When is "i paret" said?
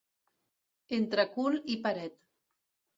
1.77-2.21